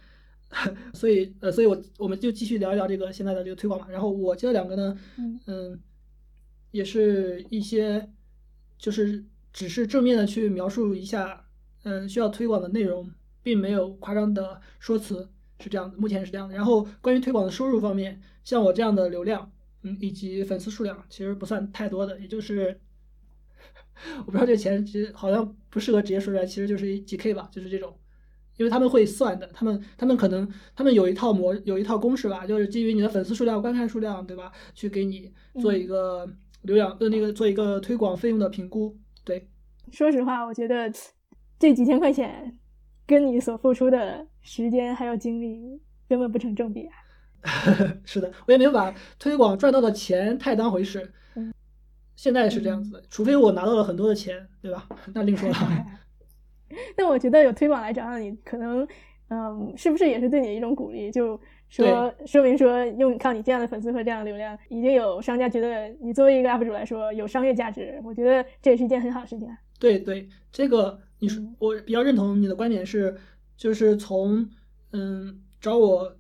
[0.94, 3.88] 所以呃，所以我我们就继续聊一聊这个现在的这个推广吧。
[3.90, 4.98] 然后我接了两个呢，
[5.48, 5.80] 嗯，
[6.74, 8.10] 也是一些
[8.78, 9.24] 就是。
[9.54, 11.46] 只是正面的去描述一下，
[11.84, 13.08] 嗯，需要推广的内容，
[13.44, 16.56] 并没有夸张的说辞，是这样的，目前是这样的。
[16.56, 19.52] 然后关于推广的收入方面，像我这样的流量，
[19.84, 22.80] 嗯，以及粉丝数量，其实不算太多的，也就是，
[24.26, 27.96] 我不知道这钱其实好像不适合直接说出来，其实就是几 K 吧，就是这种，
[28.58, 34.52] 因为他们会算的，他们他们可能他们有一套模，有一套公式吧，就是基于你的粉丝数量、观看数量，对吧？
[34.74, 35.32] 去给你
[35.62, 36.28] 做一个
[36.64, 38.98] 流量的那个做一个推广费用的评估。
[39.24, 39.48] 对，
[39.92, 40.92] 说实话，我觉得
[41.58, 42.58] 这几千块钱
[43.06, 46.96] 跟你所付出的时间还有精力根本不成正比啊。
[48.04, 51.14] 是的，我也没有把推广赚到的钱太当回事。
[51.36, 51.54] 嗯，
[52.16, 54.88] 现在是这样子的，除非我拿到了很多的钱，对吧？
[55.14, 55.56] 那另说了。
[56.96, 58.88] 但我觉得有推广来找上你，可能，
[59.30, 61.12] 嗯，是不是也是对你的一种鼓励？
[61.12, 61.40] 就。
[61.74, 69.58] 说说明说用靠你这样的粉丝和这样的流量，已经有商家觉得你作为一个 UP 主来说有商业价值，我觉得这也是一件很好的事情啊。
[69.80, 73.18] 对对，这个你说我比较认同你的观点是，
[73.58, 74.48] 就是从
[74.92, 76.16] 嗯找我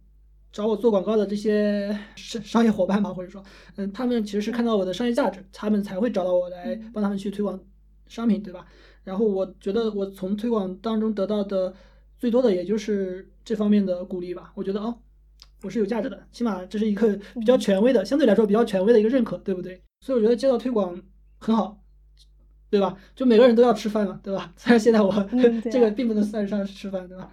[0.51, 3.43] 找我做广告的这些商商业伙伴吧，或者说
[3.75, 7.59] 嗯他们其实是看到我的商业价值，他们才会找到我来帮他们去推广
[8.07, 8.65] 商品，对吧？
[9.03, 11.71] 然后我觉得我从推广当中得到的
[12.17, 14.97] 最多的也就是这方面的鼓励吧，我觉得哦。
[15.63, 19.81] 我是有价值的，起码这是一个比较权威的，相对来说比较权威的一个认可，对不对？
[20.01, 21.01] 所以我觉得接到推广
[21.39, 21.81] 很好，
[22.69, 22.97] 对吧？
[23.15, 24.53] 就每个人都要吃饭嘛，对吧？
[24.57, 25.11] 虽然现在我
[25.71, 27.31] 这个并不能算上是吃饭，对吧？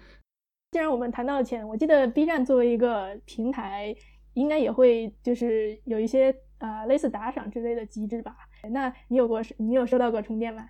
[0.71, 3.93] 既然我们谈到了钱，我记得 B 站作为一个平台，
[4.35, 8.33] 应该也会就是有一些呃类似打赏之类的机制吧？
[8.71, 10.65] 那你有过你有收到过充电吗？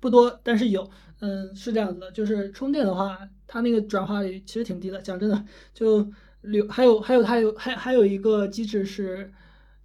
[0.00, 0.88] 不多，但是有。
[1.20, 4.98] 嗯，是这样子的，就是充电的话，它那个转化率其实挺低的。
[5.02, 5.44] 讲真的，
[5.74, 6.10] 就。
[6.42, 9.32] 留还有还有还有还还有一个机制是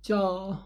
[0.02, 0.58] 叫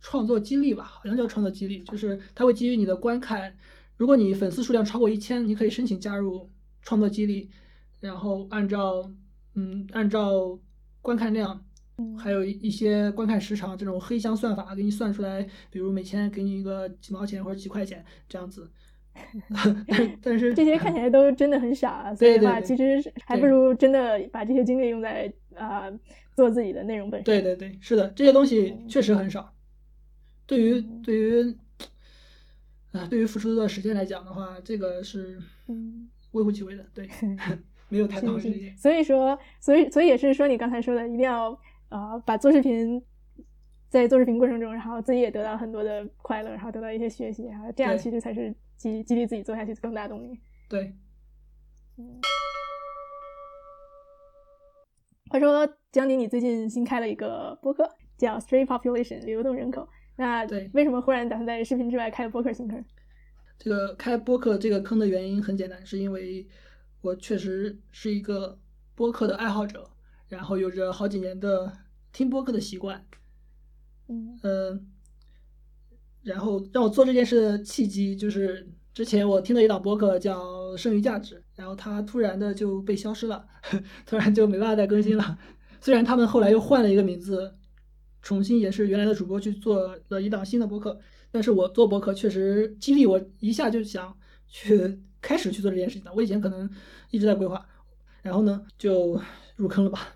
[0.00, 3.56] 创作激励吧，好像叫创作激励，就是它会基于你的观看，
[3.96, 6.50] 如果你粉丝数量超过一千，你可以申请加入
[6.82, 7.50] 创作激励，
[8.00, 9.10] 然后按照
[9.54, 10.58] 嗯按照
[11.00, 11.64] 观看量，
[12.18, 18.70] 还有一些观看时长这种黑箱算法给你算出来，比如每天给你一个几毛钱或者几块钱这样子。
[20.22, 25.90] 但是这些看起来都真的很傻，所以的话其实还不如真的把这些精力用在啊
[26.34, 27.24] 做自己的内容本身。
[27.24, 29.52] 对对对，是的，这些东西确实很少。
[30.46, 31.56] 对于对于
[32.92, 35.38] 啊对于付出的时间来讲的话，这个是
[36.32, 37.08] 微乎其微的，对，
[37.88, 38.76] 没有太多时间。
[38.76, 43.02] 所以说，所以所以也是说，你刚才说的，一定要啊把做视频。
[43.90, 48.52] 在做视频过程中，然后自己也得到很多的快乐，然后得到一些学习，然后这样其实才是
[48.84, 50.38] 激激励自己做下去的更大动力。
[50.68, 50.94] 对。
[51.96, 52.20] 嗯
[55.30, 59.88] 话说江宁，你最近新开了一个播客，叫 Stray Population 流动人口。
[60.16, 62.84] 那对，为什么忽然打算在视频之外开播客新坑？
[63.58, 66.46] 这个开播客这个坑的原因很简单，是因为
[67.00, 68.60] 我确实是一个
[68.94, 69.90] 播客的爱好者，
[70.28, 71.72] 然后有着好几年的
[72.12, 73.04] 听播客的习惯。
[74.08, 74.38] 嗯，
[76.24, 83.44] 然后让我做这件事的契机就是之前我听了一档播客叫《剩余价值》，然后它突然的就被消失了，
[84.06, 85.38] 突然就没办法再更新了。
[85.80, 87.54] 虽然他们后来又换了一个名字，
[88.22, 90.98] 重新也是原来的主播去做了一档新的播客，
[91.30, 94.16] 但是我做播客确实激励我一下就想
[94.48, 96.14] 去 开始去做这件事情的。
[96.14, 96.70] 我以前可能
[97.10, 97.66] 一直在规划，
[98.22, 99.20] 然后呢就
[99.56, 100.08] 入坑了吧。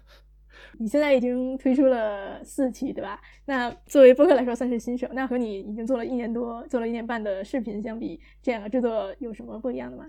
[0.79, 3.21] 你现在已经推出了四期，对吧？
[3.47, 10.05] 那作为播客来说算是新手，那和你已经做了一年多、做了一年半的视频相比，这两个制作有什么不一样的吗？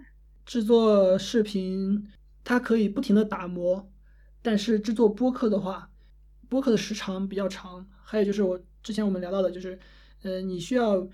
[0.46, 2.08] 制作视频，
[2.44, 3.90] 它可以不停的打磨，
[4.42, 5.90] 但是制作播客的话，
[6.48, 9.78] 播客的时长比较长，还有就是我之前我们聊到的，就是
[10.24, 11.08] 呃，你需要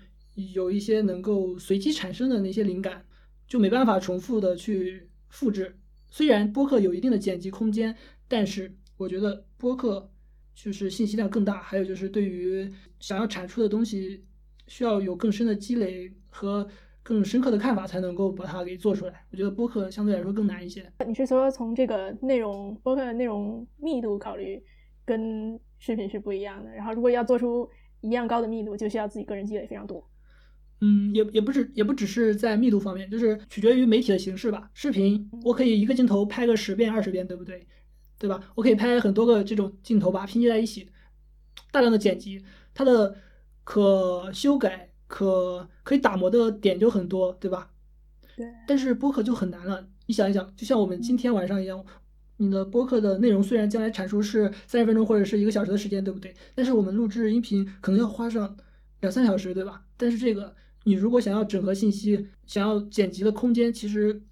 [0.54, 3.04] 有一些能够随机产生的那些灵感，
[3.46, 5.76] 就没办法重复的去复制。
[6.08, 7.94] 虽然播客有一定的剪辑空间，
[8.26, 10.10] 但是我觉得播客
[10.54, 14.24] 就是信息量更大，还有就是对于想要产出的东西，
[14.66, 16.66] 需要有更深的积累和
[17.02, 19.26] 更深刻的看法，才能够把它给做出来。
[19.30, 20.90] 我觉得播客相对来说更难一些。
[21.06, 24.62] 你是说从这个内容播客的内容密度考虑，
[25.04, 26.70] 跟视频是不一样的？
[26.72, 27.68] 然后如果要做出
[28.00, 30.08] 一样高的密度，就需要自己个人积累非常多。
[30.80, 34.70] 嗯，也也不是，也不只是在密度方面，就是取决于媒体的形式吧。
[34.74, 37.66] 视频我可以一个镜头拍个十遍、二十遍，对不对？
[38.18, 38.42] 对吧？
[38.54, 40.88] 我可以拍很多个这种镜头，把它拼接在一起，
[41.70, 42.44] 大量的剪辑，
[42.74, 43.16] 它的
[43.64, 47.70] 可修改、可可以打磨的点就很多，对吧？
[48.36, 48.46] 对。
[48.66, 49.86] 但是播客就很难了。
[50.06, 51.84] 你想一想，就像我们今天晚上一样，
[52.36, 56.34] 你的播客的内容虽然将来产出是三十分钟或者是一个小时的时间，对不对？
[56.54, 58.56] 但是我们录制音频可能要花上
[59.00, 59.84] 两三小时，对吧？
[59.96, 60.54] 但是这个。
[60.88, 64.22] 你如果想要整合信息，想要剪辑的空间，其实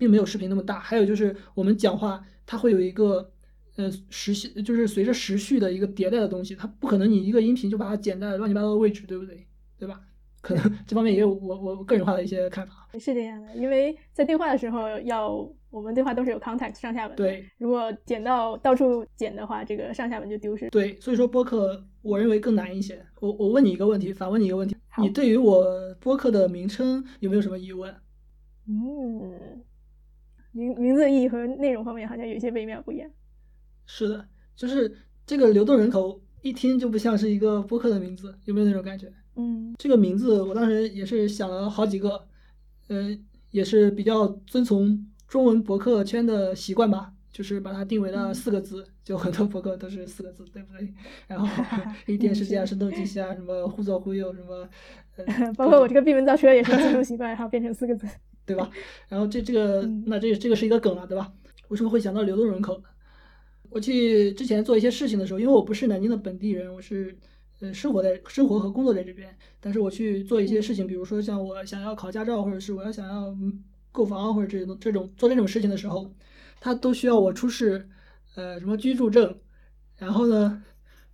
[0.00, 0.80] 并没有视频那么大。
[0.80, 3.30] 还有就是我们讲话，它会有一个
[3.76, 9.46] 呃时序，就是随着时序的一个迭代的东西，它不可能你一个音频就把它剪在乱七八糟的位置，对不对？
[9.78, 10.00] 对吧？
[10.40, 12.88] 可能这方面也有我我个人化的一些看法。
[12.98, 15.28] 是这样的，因为在对话的时候，要
[15.68, 17.14] 我们对话都是有 context 上下文。
[17.14, 20.70] 对，如果剪到到处剪的话，这个上下文就丢失。
[20.70, 23.04] 对，所以说播客我认为更难一些。
[23.20, 24.74] 我我问你一个问题，反问你一个问题。
[24.98, 27.94] 你对于我播客的名称有没有什么疑问？
[28.66, 29.62] 嗯，
[30.52, 33.10] 名名字的意义和内容方面好像有些微妙不一样。
[33.86, 34.94] 是的，就是
[35.26, 39.12] 这个流动人口一听就不像是一个播客的名字，有没有那种感觉？
[39.36, 42.26] 嗯，这个名字我当时也是想了好几个，
[42.88, 47.12] 嗯，也是比较遵从中文博客圈的习惯吧。
[47.32, 50.92] 就是把它定为了四个字，就很多博客都是四个字，对不对？
[51.28, 51.46] 然后
[52.06, 54.68] 一 电视机啊、声东击西啊，什么忽左忽右，什么，
[55.56, 58.04] 包括我这个闭门造车也是遵从习惯，然后变成四个字，
[58.50, 58.70] 对吧？
[59.08, 61.32] 然后这这个那这这个是一个梗了，对吧？
[61.68, 62.84] 为什么会想到流动人口呢？
[63.70, 67.16] 我去之前做一些事情的时候，因为我不是南京的本地人，我是
[67.60, 73.32] 呃生活在生活和工作在这边，但是我去做一些事情，比如说像我想要考驾照，或者是我要想要
[73.92, 76.12] 购房或者这种这种做这种事情的时候。
[76.62, 77.88] 他都需要我出示，
[78.34, 79.34] 呃，什么居住证，
[79.96, 80.62] 然后呢，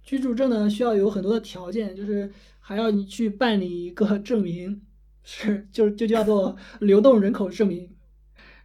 [0.03, 2.29] 居住证呢需要有很多的条件，就是
[2.59, 4.83] 还要你去办理一个证明，
[5.27, 7.95] 是就就叫做 流动人口证明。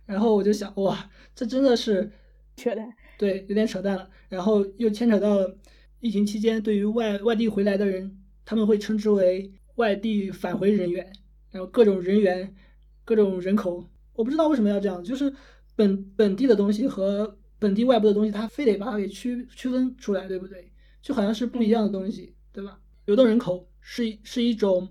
[0.06, 2.10] 然后我就想，哇，这真的是
[2.56, 4.10] 扯淡，对，有点扯淡了。
[4.30, 5.58] 然后又牵扯到了
[6.00, 11.12] 疫情期间，对于外外地回来的人，他们会称之为外地返回人员，
[11.50, 12.56] 然后各种人员，
[13.04, 15.34] 各种人口，我不知道为什么要这样，就是。
[15.74, 20.70] 本本地的东西和本地外部的东西，他非得把它给区区分出来，对不对？
[21.02, 22.78] 就好像是不一样的东西，对吧？
[23.06, 24.88] 流动人口是是一种，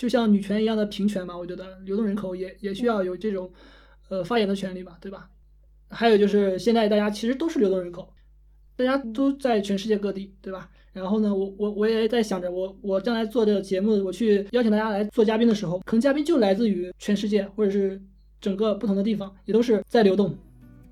[0.00, 1.36] 就像女权一样的平权嘛。
[1.36, 3.52] 我觉得流动人口也也需要有这种，
[4.08, 5.28] 呃，发言的权利吧，对吧？
[5.90, 8.08] 还有就是现在大家其实都是流动人口，
[8.76, 10.70] 大家都在全世界各地，对吧？
[10.94, 18.00] 然后呢，我我我也在想着，我我将来做这个节目，我去邀请大家来做嘉宾的时候，可能嘉宾就来自于全世界，或者是。
[18.40, 20.34] 整个不同的地方也都是在流动，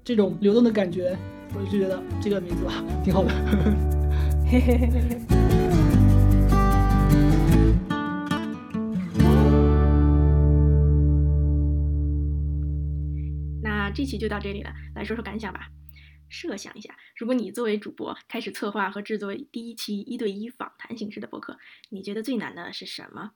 [0.04, 1.16] 这种流动的感觉，
[1.54, 3.30] 我就觉得这个名字吧挺好的。
[4.44, 5.47] 嘿嘿嘿嘿
[13.99, 15.72] 这期就到这里了，来说说感想吧。
[16.28, 23.32] 设想一下，如果你作为主播开始策划和制作第一期一对一访谈形式的播客，你觉得最难的是什么？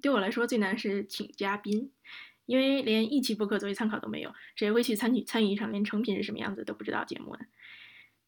[0.00, 1.92] 对我来说，最难是请嘉宾。
[2.46, 7.40] 因为连一期播客作为参考都没有，谁会去参与参与一场连成品是什么样子都不知道节目呢？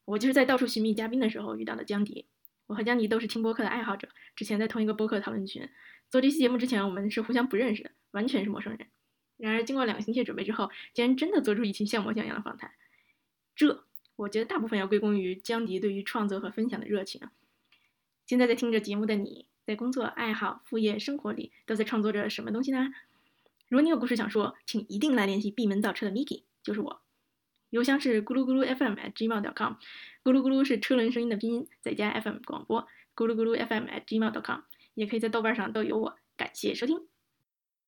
[0.04, 2.26] 我就是在到处寻觅嘉宾的时候遇到的江迪。
[2.66, 5.66] 我和江迪都是听播客的爱好者，之前在同一个播客讨论群。
[6.10, 8.86] 做这期节目之前，我们是互相不认识的，完全是陌生人。
[9.42, 12.70] 然而经过两个星期的准备之后，竟然真的做出一期像模像样的访谈。
[13.56, 13.84] 这
[14.14, 17.20] 我觉得大部分要归功于江迪对于创作和分享的热情。
[18.24, 22.94] 现在在听着节目的你，在工作、爱好、副业、生活里都在创作着什么东西呢？
[23.68, 27.02] 如果你有故事想说，请一定来联系闭门造车的 Miki，就是我。
[27.70, 29.72] 邮箱是咕噜咕噜 FM at gmail.com，
[30.22, 32.86] 咕噜咕噜是车轮声音的拼音，再加 FM 广播，
[33.16, 34.60] 咕噜咕噜 FM at gmail.com，
[34.94, 36.16] 也可以在豆瓣上都有我。
[36.36, 37.11] 感谢收听。